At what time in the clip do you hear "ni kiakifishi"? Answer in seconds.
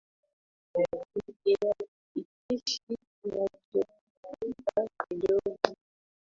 1.21-2.81